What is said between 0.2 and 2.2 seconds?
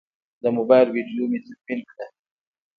د موبایل ویدیو مې تدوین کړه.